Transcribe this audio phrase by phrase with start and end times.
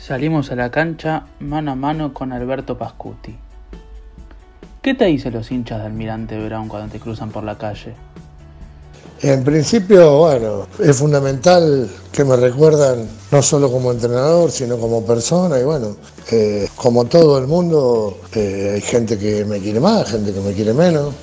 [0.00, 3.36] Salimos a la cancha mano a mano con Alberto Pascuti.
[4.80, 7.94] ¿Qué te dicen los hinchas de Almirante Brown cuando te cruzan por la calle?
[9.20, 15.60] En principio, bueno, es fundamental que me recuerdan no solo como entrenador, sino como persona.
[15.60, 15.94] Y bueno,
[16.32, 20.54] eh, como todo el mundo, eh, hay gente que me quiere más, gente que me
[20.54, 21.14] quiere menos,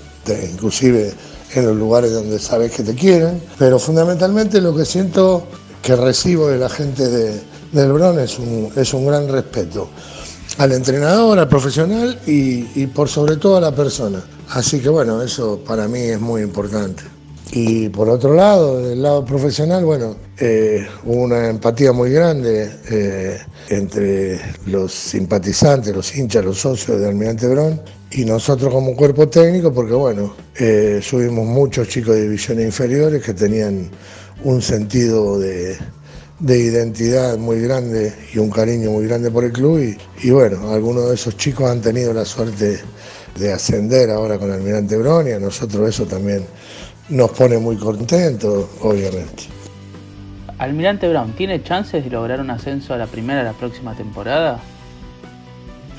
[0.52, 1.12] inclusive
[1.55, 3.41] en los lugares donde sabes que te quieren.
[3.57, 5.48] Pero fundamentalmente lo que siento
[5.82, 9.89] que recibo de la gente de, del Bron es un, es un gran respeto
[10.57, 14.23] al entrenador, al profesional y, por sobre todo a la persona.
[14.49, 17.03] Así que bueno, eso para mí es muy importante.
[17.52, 23.40] Y por otro lado, del lado profesional, bueno, eh, hubo una empatía muy grande eh,
[23.70, 27.81] entre los simpatizantes, los hinchas, los socios de Almirante Brón
[28.12, 33.34] y nosotros como cuerpo técnico, porque bueno, eh, subimos muchos chicos de divisiones inferiores que
[33.34, 33.90] tenían
[34.43, 35.77] un sentido de,
[36.40, 41.10] de identidad muy grande y un cariño muy grande por el club y, bueno, algunos
[41.10, 42.79] de esos chicos han tenido la suerte
[43.38, 46.46] de ascender ahora con Almirante Brón y a nosotros eso también
[47.10, 49.44] nos pone muy contentos, obviamente.
[50.60, 54.60] ¿Almirante Brown tiene chances de lograr un ascenso a la primera la próxima temporada?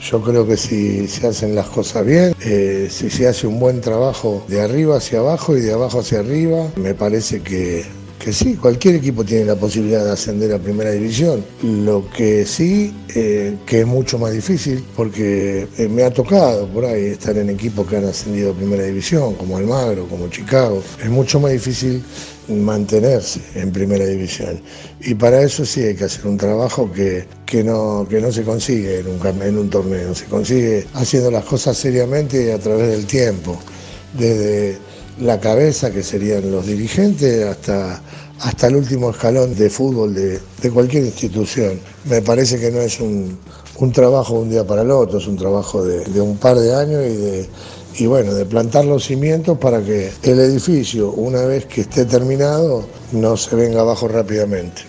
[0.03, 3.81] Yo creo que si se hacen las cosas bien, eh, si se hace un buen
[3.81, 7.85] trabajo de arriba hacia abajo y de abajo hacia arriba, me parece que
[8.29, 11.43] que sí, cualquier equipo tiene la posibilidad de ascender a primera división.
[11.63, 16.85] Lo que sí, eh, que es mucho más difícil, porque eh, me ha tocado por
[16.85, 20.83] ahí estar en equipos que han ascendido a primera división, como Almagro, como Chicago.
[21.03, 22.03] Es mucho más difícil
[22.49, 24.61] mantenerse en primera división.
[25.01, 28.43] Y para eso sí hay que hacer un trabajo que, que, no, que no se
[28.43, 33.07] consigue en un, en un torneo, se consigue haciendo las cosas seriamente a través del
[33.07, 33.59] tiempo.
[34.13, 34.77] Desde
[35.21, 38.01] la cabeza, que serían los dirigentes, hasta,
[38.41, 41.81] hasta el último escalón de fútbol de, cualquier institución.
[42.05, 43.39] Me parece que no es un,
[43.93, 47.05] trabajo de un día para el otro, es un trabajo de, un par de años
[47.07, 47.49] y de,
[47.99, 52.87] y bueno, de plantar los cimientos para que el edificio, una vez que esté terminado,
[53.13, 54.83] no se venga abajo rápidamente.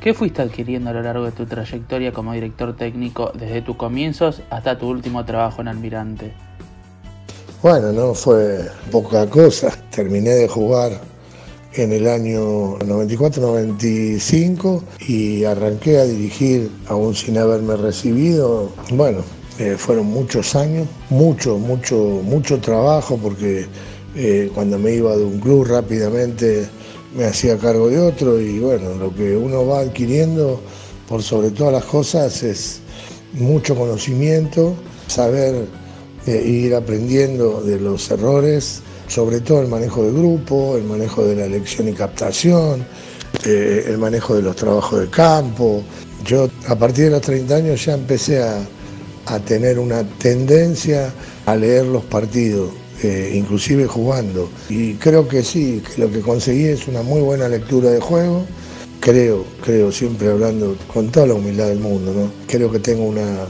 [0.00, 4.40] ¿Qué fuiste adquiriendo a lo largo de tu trayectoria como director técnico desde tus comienzos
[4.50, 6.45] hasta tu último trabajo en Almirante?
[7.62, 9.70] Bueno, no fue poca cosa.
[9.90, 11.00] Terminé de jugar
[11.72, 18.70] en el año 94-95 y arranqué a dirigir aún sin haberme recibido.
[18.92, 19.22] Bueno,
[19.58, 23.66] eh, fueron muchos años, mucho, mucho, mucho trabajo porque
[24.14, 26.68] eh, cuando me iba de un club rápidamente
[27.16, 30.60] me hacía cargo de otro y bueno, lo que uno va adquiriendo
[31.08, 32.80] por sobre todas las cosas es
[33.32, 34.74] mucho conocimiento,
[35.06, 35.66] saber
[36.26, 41.36] eh, ir aprendiendo de los errores, sobre todo el manejo de grupo, el manejo de
[41.36, 42.84] la elección y captación,
[43.44, 45.84] eh, el manejo de los trabajos de campo.
[46.24, 48.66] Yo a partir de los 30 años ya empecé a,
[49.44, 51.12] tener una tendencia
[51.46, 52.70] a leer los partidos,
[53.02, 54.48] eh, inclusive jugando.
[54.68, 58.44] Y creo que sí, que lo que conseguí es una muy buena lectura de juego.
[59.00, 62.30] Creo, creo, siempre hablando con toda la humildad del mundo, ¿no?
[62.46, 63.46] Creo que tengo una,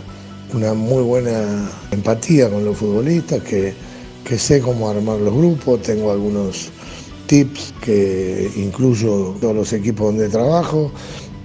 [0.56, 3.74] una muy buena empatía con los futbolistas, que,
[4.38, 6.70] sé cómo armar los grupos, tengo algunos
[7.26, 10.90] tips que incluyo todos los equipos donde trabajo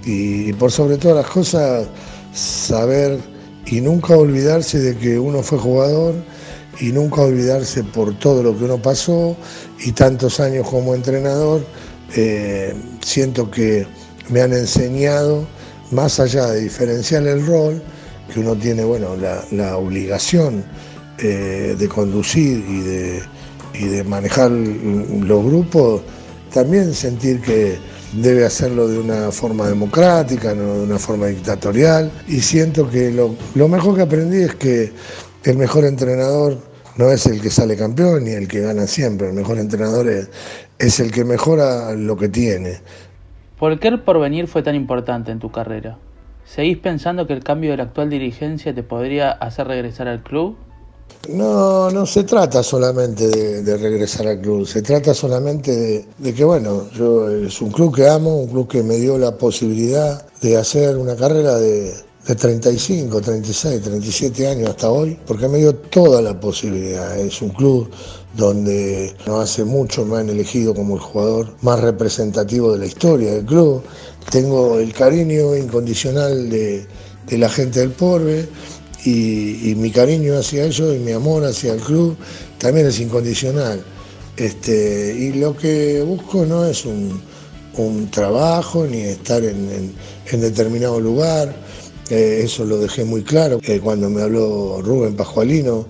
[0.04, 1.86] y, por sobre todas las cosas
[2.32, 3.20] saber
[3.66, 6.14] y nunca olvidarse de que uno fue jugador
[6.80, 9.36] y nunca olvidarse por todo lo que uno pasó
[9.84, 11.62] y tantos años como entrenador,
[12.16, 12.74] eh,
[13.04, 13.86] siento que
[14.30, 15.46] me han enseñado,
[15.90, 17.82] más allá de diferenciar el rol,
[18.32, 20.64] que uno tiene bueno, la, obligación
[21.18, 23.22] eh, de conducir y de,
[23.74, 26.02] y de manejar los grupos,
[26.52, 27.76] también sentir que
[28.12, 32.10] debe hacerlo de una forma democrática, no de una forma dictatorial.
[32.28, 34.92] Y siento que lo, lo mejor que aprendí es que
[35.44, 36.58] el mejor entrenador
[36.96, 40.30] no es el que sale campeón ni el que gana siempre, el mejor entrenador es,
[40.78, 42.80] es el que mejora lo que tiene.
[43.58, 45.96] ¿Por qué el porvenir fue tan importante en tu carrera?
[46.44, 50.56] ¿Seguís pensando que el cambio de la actual dirigencia te podría hacer regresar al club?
[51.28, 53.28] No, no se trata solamente
[53.62, 58.08] de, regresar al club, se trata solamente de, que, bueno, yo es un club que
[58.08, 61.94] amo, un club que me dio la posibilidad de hacer una carrera de,
[62.26, 67.18] de 35, 36, 37 años hasta hoy, porque me dio toda la posibilidad.
[67.18, 67.90] Es un club
[68.36, 73.32] donde no hace mucho me han elegido como el jugador más representativo de la historia
[73.32, 73.82] del club.
[74.30, 76.86] Tengo el cariño incondicional de,
[77.30, 78.48] la gente del Porbe
[79.04, 82.16] y, mi cariño hacia ellos y mi amor hacia el club
[82.58, 83.82] también es incondicional.
[84.36, 87.20] Este, y lo que busco no es un,
[88.10, 89.94] trabajo ni estar en,
[90.30, 91.54] determinado lugar.
[92.12, 95.86] Eh, eso lo dejé muy claro eh, cuando me habló Rubén Pajualino.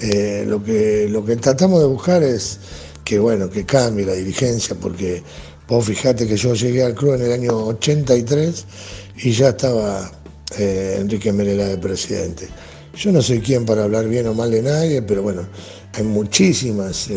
[0.00, 2.58] Eh, lo, que, lo que tratamos de buscar es
[3.04, 5.22] que, bueno, que cambie la dirigencia, porque
[5.68, 8.64] vos fijate que yo llegué al club en el año 83
[9.18, 10.10] y ya estaba
[10.58, 12.48] Enrique Melela de presidente.
[12.96, 15.46] Yo no soy quien para hablar bien o mal de nadie, pero bueno,
[15.92, 17.10] hay muchísimas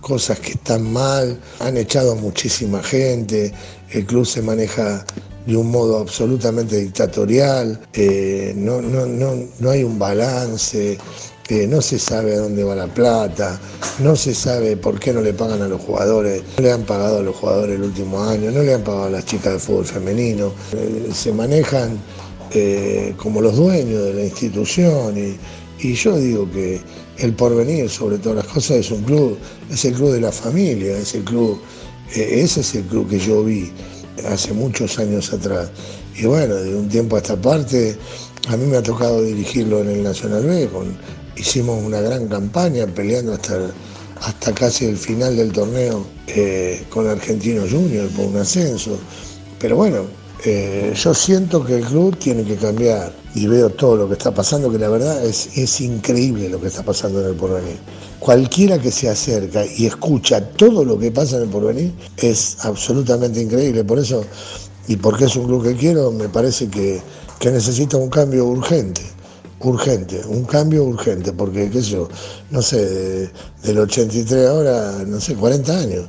[0.00, 3.52] cosas que están mal, han echado a muchísima gente,
[3.90, 5.04] el club se maneja
[5.46, 10.98] de un modo absolutamente dictatorial, eh, no, no, no, no, hay un balance,
[11.48, 13.58] eh, no se sabe a dónde va la plata,
[14.00, 17.18] no se sabe por qué no le pagan a los jugadores, no le han pagado
[17.18, 19.86] a los jugadores el último año, no le han pagado a las chicas de fútbol
[19.86, 21.98] femenino, eh, se manejan
[23.16, 25.36] como los dueños de la institución y,
[25.86, 26.80] y yo digo que
[27.18, 29.38] el porvenir, sobre todas las cosas, es un club,
[29.70, 31.60] es el club de la familia, es club,
[32.12, 33.70] ese es el club que yo vi
[34.28, 35.70] hace muchos años atrás.
[36.16, 37.96] Y bueno, de un tiempo a esta parte,
[38.48, 40.68] a mí me ha tocado dirigirlo en el Nacional B,
[41.36, 43.70] hicimos una gran campaña peleando hasta,
[44.20, 48.98] hasta casi el final del torneo eh, con Argentino Junior por un ascenso.
[49.58, 50.04] Pero bueno,
[50.44, 54.32] eh, yo siento que el club tiene que cambiar y veo todo lo que está
[54.32, 57.78] pasando, que la verdad es, es increíble lo que está pasando en el porvenir
[58.20, 63.40] cualquiera que se acerca y escucha todo lo que pasa en el porvenir es absolutamente
[63.40, 63.82] increíble.
[63.82, 64.22] Por eso,
[64.86, 67.02] y porque es un club que quiero, me parece que,
[67.42, 69.00] necesita un cambio urgente.
[69.62, 72.08] Urgente, un cambio urgente, porque, qué sé yo,
[72.50, 73.30] no sé,
[73.62, 76.08] del 83 ahora, no sé, 40 años.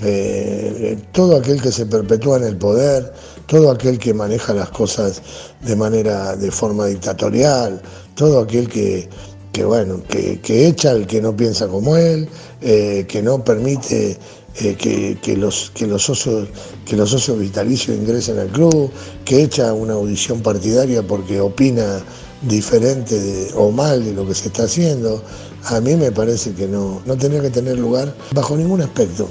[0.00, 3.12] Eh, todo aquel que se perpetúa en el poder,
[3.46, 5.20] todo aquel que maneja las cosas
[5.60, 7.82] de manera, de forma dictatorial,
[8.14, 9.08] todo aquel que,
[9.52, 12.28] que bueno, que, echa al que no piensa como él,
[12.60, 14.16] eh, que no permite
[14.60, 16.48] eh, que, los, que, los socios,
[16.84, 18.90] que los socios vitalicios ingresen al club,
[19.24, 22.00] que echa una audición partidaria porque opina
[22.42, 25.22] diferente o mal de lo que se está haciendo,
[25.64, 29.28] a mí me parece que no, no tendría que tener lugar bajo ningún aspecto.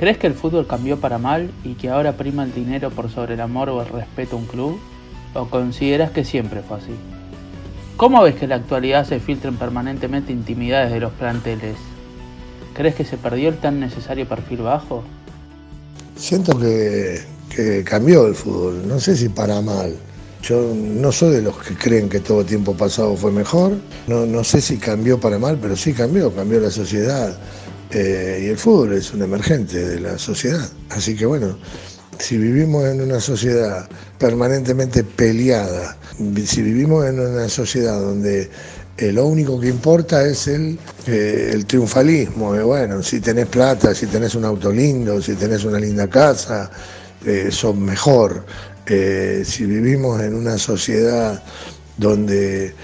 [0.00, 3.34] ¿Crees que el fútbol cambió para mal y que ahora prima el dinero por sobre
[3.34, 4.80] el amor o el respeto a un club?
[5.34, 6.92] ¿O consideras que siempre fue así?
[7.98, 11.76] ¿Cómo ves que en la actualidad se filtren permanentemente intimidades de los planteles?
[12.72, 15.04] ¿Crees que se perdió el tan necesario perfil bajo?
[16.16, 19.94] Siento que, cambió el fútbol, no sé si para mal.
[20.42, 23.74] Yo no soy de los que creen que todo tiempo pasado fue mejor,
[24.06, 27.36] no, no sé si cambió para mal, pero sí cambió, cambió la sociedad.
[27.92, 30.68] Eh, y el fútbol es un emergente de la sociedad.
[30.90, 31.58] Así que bueno,
[32.18, 33.88] si vivimos en una sociedad
[34.18, 35.96] permanentemente peleada,
[36.44, 38.50] si vivimos en una sociedad donde
[38.98, 43.94] eh, lo único que importa es el, eh, el triunfalismo, eh, bueno, si tenés plata,
[43.94, 46.70] si tenés un auto lindo, si tenés una linda casa,
[47.50, 48.44] sos mejor.
[48.86, 51.42] si vivimos en una sociedad
[52.00, 52.74] donde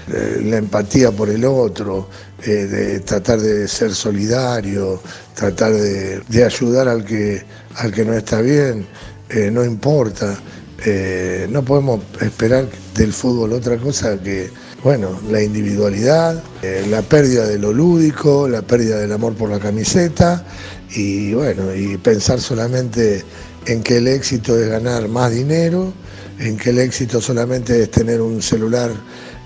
[0.43, 2.07] la empatía por el otro,
[2.45, 5.01] de tratar de ser solidario,
[5.37, 7.43] tratar de, ayudar al que,
[7.75, 8.85] al que no está bien,
[9.29, 10.37] eh, no importa.
[10.85, 14.49] Eh, no podemos esperar del fútbol otra cosa que,
[14.83, 19.59] bueno, la individualidad, eh, la pérdida de lo lúdico, la pérdida del amor por la
[19.59, 20.45] camiseta
[20.91, 23.23] y, bueno, y pensar solamente
[23.65, 25.93] en que el éxito es ganar más dinero,
[26.39, 28.91] en que el éxito solamente es tener un celular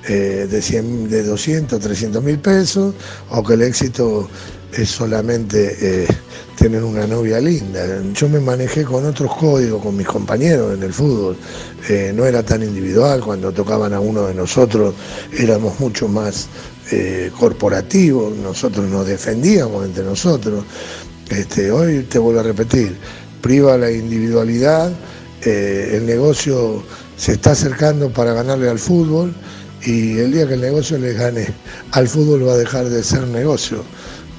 [0.07, 2.95] de, 100, de 200, 300 mil pesos,
[3.29, 4.29] o que el éxito
[4.73, 6.07] es solamente
[6.61, 7.83] tener una novia linda.
[8.13, 11.35] Yo me manejé con otros códigos, con mis compañeros en el fútbol.
[11.89, 14.93] Eh, no era tan individual, cuando tocaban a uno de nosotros
[15.35, 16.47] éramos mucho más
[16.91, 20.63] eh, corporativos, nosotros nos defendíamos entre nosotros.
[21.29, 22.95] Este, hoy te vuelvo a repetir,
[23.41, 24.91] priva la individualidad,
[25.43, 26.83] eh, el negocio
[27.17, 29.33] se está acercando para ganarle al fútbol
[29.83, 31.47] y el día que el negocio le gane
[31.91, 33.83] al fútbol va a dejar de ser negocio,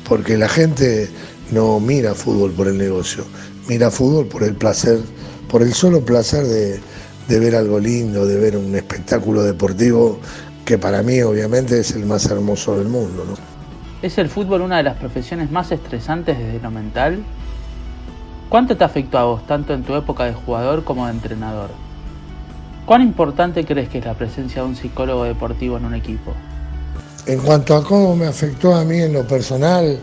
[0.08, 1.10] porque la gente
[1.50, 3.24] no mira fútbol por el negocio,
[3.68, 5.00] mira fútbol por el placer,
[5.48, 6.80] por el solo placer de,
[7.28, 10.20] ver algo lindo, de ver un espectáculo deportivo
[10.64, 13.24] que para mí obviamente es el más hermoso del mundo.
[14.02, 17.24] ¿Es el fútbol una de las profesiones más estresantes desde lo mental?
[18.52, 21.70] ¿Cuánto te afectó a vos, tanto en tu época de jugador como de entrenador?
[22.84, 26.34] ¿Cuán importante crees que es la presencia de un psicólogo deportivo en un equipo?
[27.24, 29.98] En cuanto a cómo me afectó a mí en lo personal,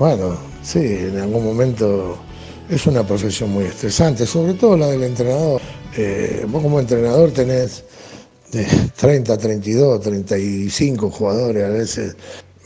[0.00, 2.18] bueno, Sí, en algún momento
[2.68, 5.60] es una profesión muy estresante, sobre todo la del entrenador.
[5.96, 7.84] Eh, vos como entrenador tenés
[8.50, 8.66] de
[8.96, 12.16] 30, 32, 35 jugadores a veces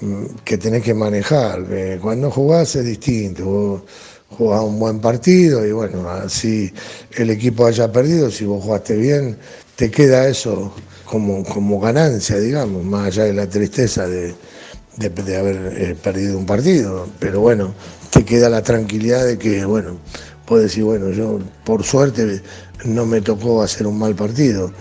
[0.00, 1.62] mm, que tenés que manejar.
[1.71, 3.85] Eh, cuando jugás es distinto.
[4.31, 6.73] Jugás un buen partido y bueno, así
[7.17, 9.37] el equipo haya perdido, si vos jugaste bien,
[9.77, 10.73] te queda eso
[11.05, 14.35] como, como ganancia, digamos, más allá de la tristeza de,
[14.97, 17.09] de, haber eh, perdido un partido.
[17.19, 17.75] Pero bueno,
[18.11, 19.99] te queda la tranquilidad de que, bueno,
[20.47, 22.43] puedes decir, bueno, yo por suerte
[22.85, 24.73] no me tocó hacer un mal partido.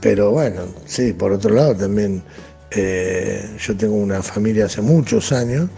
[0.00, 2.22] Pero bueno, sí, por otro lado también
[2.70, 5.68] eh, yo tengo una familia hace muchos años,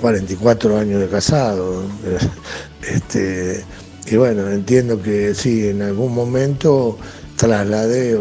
[0.00, 1.82] 44 eh, años de casado.
[2.94, 3.64] este,
[4.06, 6.98] y bueno, entiendo que sí, en algún momento
[7.36, 8.18] trasladé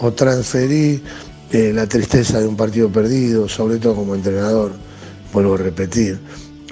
[0.00, 1.02] o, transferí
[1.50, 4.72] eh, la tristeza de un partido perdido, sobre todo como entrenador,
[5.32, 6.18] vuelvo a repetir.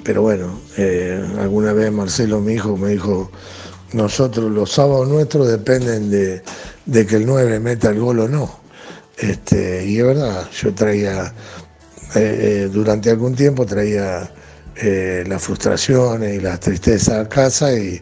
[0.03, 3.31] Pero bueno, eh, alguna vez Marcelo, mi hijo, me dijo,
[3.93, 6.43] nosotros los sábados nuestros dependen de,
[7.05, 8.59] que el 9 meta el gol o no.
[9.17, 11.33] Este, y es verdad, yo traía,
[12.15, 14.29] eh, durante algún tiempo traía
[14.75, 18.01] las frustraciones y las tristezas a casa y,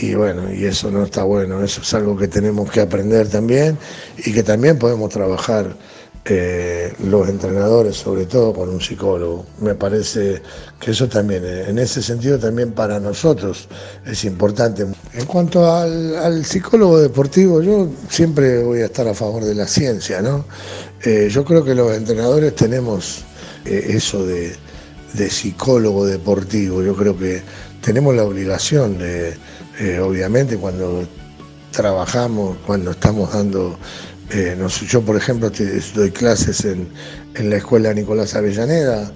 [0.00, 3.78] y bueno, y eso no está bueno, eso es algo que tenemos que aprender también
[4.18, 5.74] y que también podemos trabajar
[6.26, 9.44] eh, los entrenadores, sobre todo con un psicólogo.
[9.60, 10.40] Me parece
[10.80, 13.68] que eso también, eh, en ese sentido también para nosotros
[14.06, 14.86] es importante.
[15.12, 20.22] En cuanto al, psicólogo deportivo, yo siempre voy a estar a favor de la ciencia,
[20.22, 20.46] ¿no?
[21.04, 23.22] Eh, yo creo que los entrenadores tenemos
[23.64, 24.56] eso de,
[25.30, 27.42] psicólogo deportivo, yo creo que
[27.80, 29.36] tenemos la obligación de,
[30.00, 31.06] obviamente, cuando
[31.70, 33.78] trabajamos, cuando estamos dando
[34.30, 34.56] eh,
[34.88, 35.50] yo, por ejemplo,
[35.94, 36.88] doy clases en,
[37.48, 39.12] la escuela Nicolás Avellaneda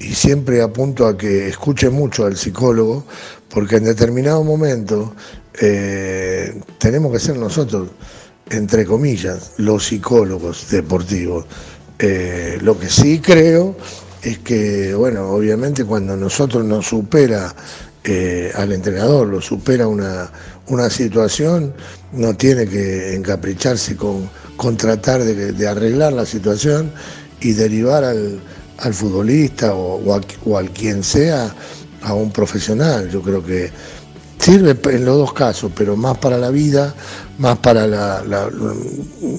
[0.00, 3.04] y siempre apunto a que escuche mucho al psicólogo,
[3.48, 5.14] porque en determinado momento
[5.60, 7.88] eh, tenemos que ser nosotros,
[8.50, 11.46] entre comillas, los psicólogos deportivos.
[11.98, 13.76] Eh, lo que sí creo
[14.22, 17.54] es que, bueno, obviamente cuando nosotros nos supera
[18.54, 20.30] al entrenador, lo supera una,
[20.66, 21.72] una situación,
[22.12, 26.92] no tiene que encapricharse con con tratar de, arreglar la situación
[27.40, 28.40] y derivar al,
[28.92, 30.14] futbolista o,
[30.56, 31.54] al quien sea
[32.02, 33.10] a un profesional.
[33.10, 33.70] Yo creo que
[34.38, 36.94] sirve en los dos casos, pero más para la vida,
[37.38, 38.22] más para la,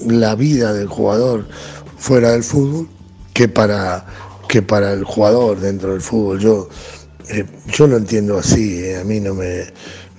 [0.06, 1.46] la, vida del jugador
[1.96, 2.88] fuera del fútbol
[3.32, 4.06] que para,
[4.48, 6.38] que para el jugador dentro del fútbol.
[6.38, 6.68] Yo,
[7.28, 9.66] eh, yo lo entiendo así, eh, a mí no me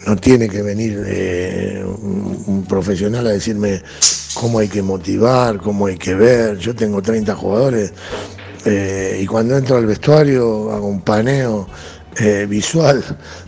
[0.05, 3.81] no tiene que venir eh, un, profesional a decirme
[4.36, 6.57] cómo hay que motivar, cómo hay que ver.
[6.57, 7.91] Yo tengo 30 jugadores
[9.19, 11.67] y cuando entro al vestuario hago un paneo
[12.48, 13.03] visual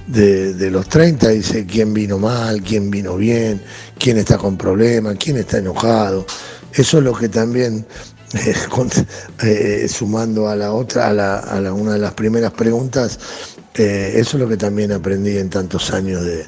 [0.08, 3.62] de, los 30 y sé quién vino mal, quién vino bien,
[3.98, 6.26] quién está con problemas, quién está enojado.
[6.74, 7.86] Eso es lo que también,
[9.88, 13.20] sumando a la otra, a, la, una de las primeras preguntas,
[13.74, 16.46] eso es lo que también aprendí en tantos años de,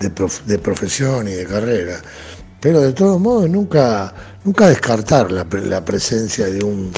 [0.00, 2.00] de profesión y de carrera
[2.64, 6.90] pero de todos modos nunca, nunca descartar la, presencia de un,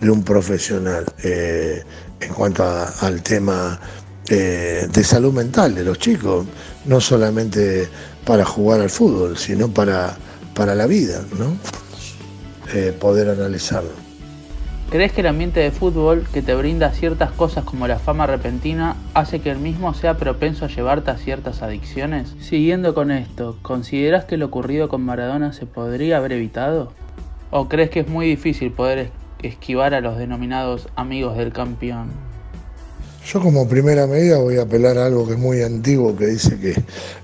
[0.00, 1.84] de un profesional eh,
[2.20, 3.78] en cuanto al tema
[4.30, 6.46] eh, de salud mental de los chicos,
[6.86, 7.86] no solamente
[8.24, 10.16] para jugar al fútbol, sino para,
[10.54, 11.54] para la vida, ¿no?
[12.72, 13.90] Eh, poder analizarlo.
[14.90, 18.96] ¿Crees que el ambiente de fútbol que te brinda ciertas cosas como la fama repentina
[19.14, 22.34] hace que el mismo sea propenso a llevarte a ciertas adicciones?
[22.40, 26.92] Siguiendo con esto, ¿consideras que lo ocurrido con Maradona se podría haber evitado?
[27.50, 29.10] ¿O crees que es muy difícil poder
[29.42, 32.10] esquivar a los denominados amigos del campeón?
[33.24, 36.58] Yo como primera medida voy a apelar a algo que es muy antiguo que dice
[36.58, 36.74] que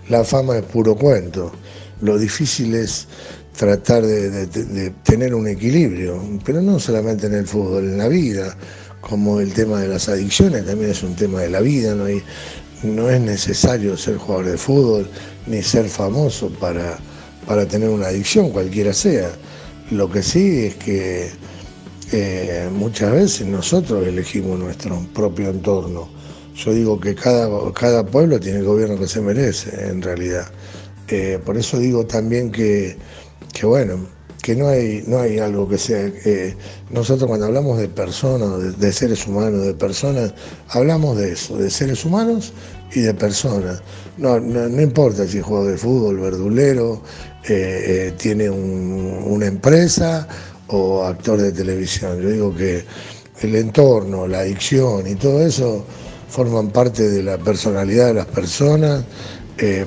[0.08, 1.52] la fama es puro cuento.
[2.00, 3.08] Lo difícil es
[3.56, 8.56] tratar de, tener un equilibrio, pero no solamente en el fútbol, en la vida,
[9.00, 13.20] como el tema de las adicciones también es un tema de la vida, no, es
[13.20, 15.08] necesario ser jugador de fútbol
[15.46, 16.98] ni ser famoso para,
[17.46, 19.30] para tener una adicción, cualquiera sea.
[19.90, 21.30] Lo que sí es que
[22.12, 26.08] eh, muchas veces nosotros elegimos nuestro propio entorno.
[26.54, 30.46] Yo digo que cada, cada pueblo tiene el gobierno que se merece, en realidad.
[31.08, 32.96] Eh, por eso digo también que
[33.52, 34.16] que bueno,
[34.46, 36.06] que no hay, no hay algo que sea...
[36.06, 36.54] Eh,
[36.90, 40.34] nosotros cuando hablamos de personas, de, seres humanos, de personas,
[40.68, 42.52] hablamos de eso, de seres humanos
[42.94, 43.82] y de personas.
[44.18, 47.02] No, no, importa si juega de fútbol, verdulero,
[47.48, 50.28] eh, eh, tiene una empresa
[50.68, 52.20] o actor de televisión.
[52.20, 52.84] Yo digo que
[53.40, 55.84] el entorno, la adicción y todo eso
[56.28, 59.02] forman parte de la personalidad de las personas,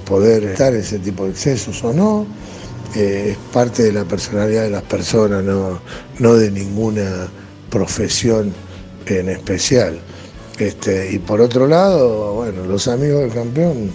[0.04, 2.28] poder estar ese tipo de excesos o no
[2.96, 5.80] es parte de la personalidad de las personas, no,
[6.20, 7.28] no de ninguna
[7.70, 8.54] profesión
[9.06, 10.00] en especial.
[10.58, 13.92] Este, y por otro lado, bueno, los amigos del campeón,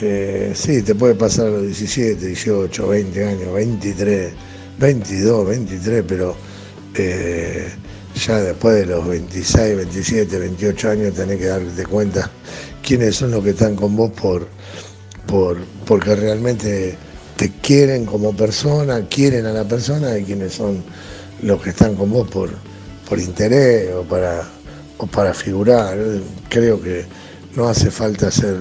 [0.00, 4.32] eh, sí, te puede pasar a los 17, 18, 20 años, 23,
[4.78, 6.36] 22, 23, pero
[6.94, 7.68] eh,
[8.14, 12.30] ya después de los 26, 27, 28 años tenés que darte cuenta
[12.82, 14.46] quiénes son los que están con vos por,
[15.26, 16.96] por, porque realmente
[17.38, 20.82] te quieren como persona, quieren a la persona y quiénes son
[21.40, 22.50] los que están con vos por,
[23.08, 24.42] por interés o para,
[24.98, 25.96] o para figurar.
[26.48, 27.04] Creo que
[27.54, 28.56] no hace falta ser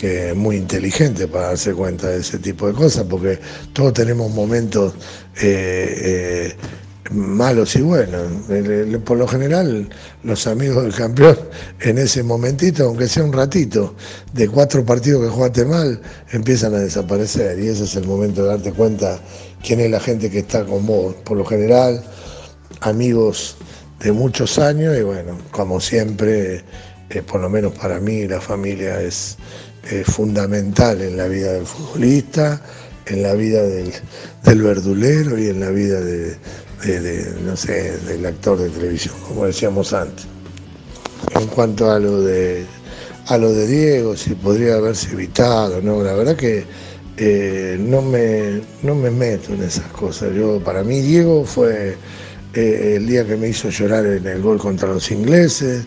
[0.00, 3.40] eh, muy inteligente para darse cuenta de ese tipo de cosas, porque
[3.72, 4.94] todos tenemos momentos
[5.42, 6.56] eh, eh,
[7.10, 8.22] malos y buenos.
[9.04, 9.88] Por lo general,
[10.22, 11.38] los amigos del campeón
[11.80, 13.94] en ese momentito, aunque sea un ratito,
[14.32, 16.00] de cuatro partidos que jugaste mal,
[16.32, 17.58] empiezan a desaparecer.
[17.58, 19.20] Y ese es el momento de darte cuenta
[19.62, 21.14] quién es la gente que está con vos.
[21.24, 22.02] Por lo general,
[22.80, 23.56] amigos
[24.00, 26.64] de muchos años y bueno, como siempre,
[27.10, 29.36] eh, por lo menos para mí, la familia es
[30.06, 32.58] fundamental en la vida del futbolista,
[33.06, 36.36] en la vida del verdulero y en la vida de,
[36.92, 40.26] de, no sé, del actor de televisión, como decíamos antes.
[41.34, 42.66] En cuanto a lo de
[43.26, 46.64] a lo de Diego, si podría haberse evitado, no, la verdad que
[47.16, 50.34] eh, no, me, no me meto en esas cosas.
[50.34, 51.96] Yo, para mí Diego fue
[52.54, 55.86] eh, el día que me hizo llorar en el gol contra los ingleses,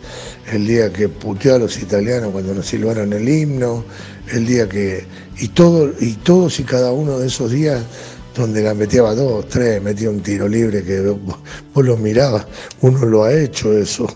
[0.52, 3.84] el día que puteó a los italianos cuando nos silbaron el himno,
[4.32, 5.06] el día que.
[5.40, 7.84] Y, todo, y todos y cada uno de esos días
[8.38, 12.46] donde la metíaba dos, tres, metía un tiro libre que vos lo mirabas,
[12.82, 14.08] uno lo ha hecho eso.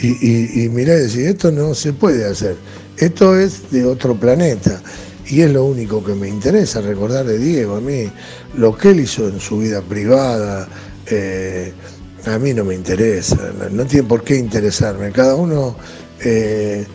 [0.00, 2.56] Y, y, mirá y decís, esto no se puede hacer,
[2.96, 4.80] esto es de otro planeta.
[5.28, 8.10] Y es lo único que me interesa recordar de Diego, a mí,
[8.56, 10.68] lo que él hizo en su vida privada,
[11.10, 11.72] eh,
[12.26, 15.12] a mí no me interesa, no tiene por qué interesarme.
[15.12, 15.76] Cada uno
[16.20, 16.86] eh,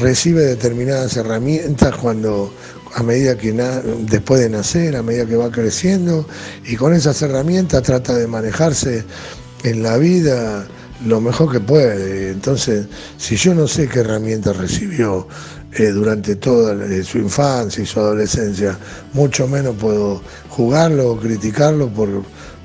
[0.00, 2.52] recibe determinadas herramientas cuando,
[2.94, 6.26] a medida que después de nacer, a medida que va creciendo,
[6.64, 9.04] y con esas herramientas trata de manejarse
[9.62, 10.66] en la vida
[11.06, 12.30] lo mejor que puede.
[12.30, 15.26] Entonces, si yo no sé qué herramientas recibió
[15.72, 18.78] eh, durante toda su infancia y su adolescencia,
[19.12, 22.22] mucho menos puedo jugarlo o criticarlo por,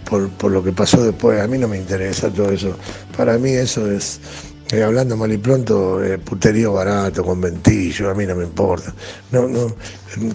[0.09, 1.39] por, por lo que pasó después.
[1.39, 2.75] A mí no me interesa todo eso.
[3.15, 4.19] Para mí eso es
[4.71, 8.93] eh, hablando mal y pronto, eh, puterío barato, con ventillo, a mí no me importa.
[9.31, 9.75] No, no,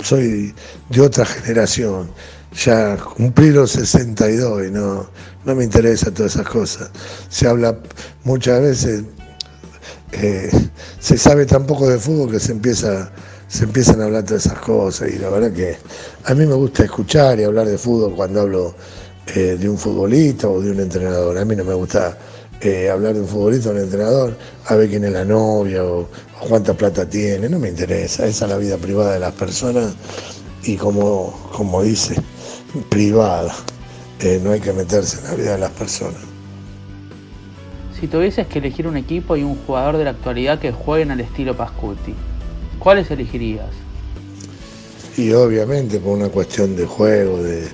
[0.03, 0.55] soy
[0.89, 2.11] de otra generación.
[2.55, 5.09] Ya cumplí los 62 y no,
[5.45, 6.91] no me interesa todas esas cosas.
[7.29, 7.79] Se habla
[8.25, 9.05] muchas veces,
[10.13, 10.51] eh,
[11.01, 13.13] se sabe tan poco de fútbol que se empieza
[13.49, 15.77] se empiezan a hablar todas esas cosas y la verdad que
[16.25, 18.77] a mí me gusta escuchar y hablar de fútbol cuando hablo
[19.35, 21.37] de un futbolista o de un entrenador.
[21.37, 22.17] A mí no me gusta
[22.61, 26.09] eh, hablar de un futbolista un entrenador, a ver quién es la novia o,
[26.49, 29.95] cuánta plata tiene, no me interesa, esa es la vida privada de las personas
[30.63, 32.17] y como, como dice,
[32.89, 33.55] privada,
[34.21, 36.21] eh, no hay que meterse en la vida de las personas.
[37.99, 41.21] Si tuvieses que elegir un equipo y un jugador de la actualidad que jueguen al
[41.21, 42.15] estilo Pascuti,
[42.79, 43.69] ¿cuáles elegirías?
[45.17, 47.71] Y obviamente por una cuestión de juego, de,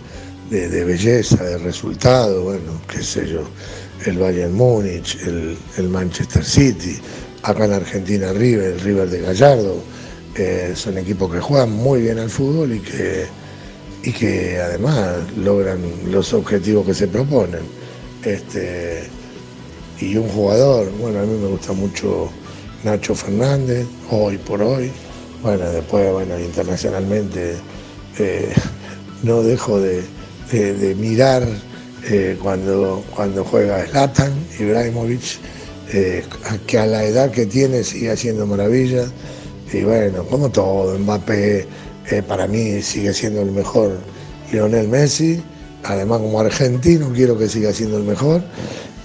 [0.51, 3.43] de belleza, de resultado, bueno, qué sé yo
[4.05, 6.99] el Bayern Múnich, el, Manchester City,
[7.43, 9.83] acá en Argentina River, el River de Gallardo,
[10.35, 13.27] eh, son equipos que juegan muy bien al fútbol y que,
[14.03, 15.81] y que además logran
[16.11, 17.63] los objetivos que se proponen.
[18.23, 19.05] Este,
[20.01, 22.31] y un jugador, bueno, a mí me gusta mucho
[22.85, 24.91] Nacho Fernández, hoy por hoy,
[25.43, 27.57] bueno, después, bueno, internacionalmente
[28.19, 28.53] eh,
[29.23, 30.05] no dejo de
[30.99, 31.47] mirar
[32.09, 35.41] eh, cuando, cuando juega Zlatan, Ibrahimovic,
[35.93, 36.25] eh,
[36.65, 39.11] que a la edad que tiene sigue haciendo maravillas.
[39.73, 41.67] Y bueno, como todo, Mbappé
[42.11, 43.99] eh, para mí sigue siendo el mejor
[44.53, 45.43] Lionel Messi.
[45.83, 48.41] Además, como argentino, quiero que siga siendo el mejor.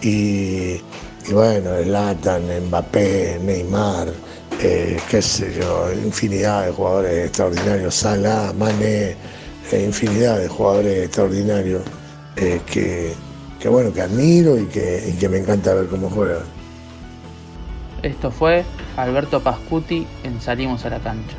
[0.03, 0.79] Y,
[1.27, 4.13] y bueno, Zlatan, Mbappé, Neymar,
[4.59, 9.15] qué sé yo, infinidad de jugadores extraordinarios, Salah, Mané,
[9.73, 11.81] infinidad de jugadores extraordinarios.
[12.35, 16.39] Eh, que, bueno, que admiro y que, y que me encanta ver cómo juega.
[18.03, 18.63] Esto fue
[18.97, 21.37] Alberto Pascuti en Salimos a la Cancha.